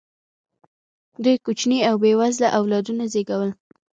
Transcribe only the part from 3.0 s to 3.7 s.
زېږول.